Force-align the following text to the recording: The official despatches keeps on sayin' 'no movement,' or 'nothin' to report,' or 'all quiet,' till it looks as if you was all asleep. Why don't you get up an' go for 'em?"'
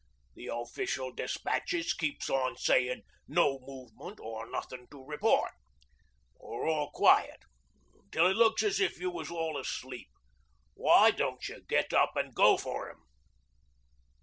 The 0.33 0.47
official 0.47 1.13
despatches 1.13 1.93
keeps 1.93 2.27
on 2.27 2.57
sayin' 2.57 3.03
'no 3.27 3.59
movement,' 3.59 4.19
or 4.19 4.49
'nothin' 4.49 4.87
to 4.89 5.05
report,' 5.05 5.51
or 6.39 6.65
'all 6.67 6.89
quiet,' 6.89 7.43
till 8.11 8.25
it 8.25 8.35
looks 8.35 8.63
as 8.63 8.79
if 8.79 8.97
you 8.99 9.11
was 9.11 9.29
all 9.29 9.59
asleep. 9.59 10.09
Why 10.73 11.11
don't 11.11 11.47
you 11.47 11.61
get 11.69 11.93
up 11.93 12.13
an' 12.15 12.31
go 12.31 12.57
for 12.57 12.89
'em?"' 12.89 13.03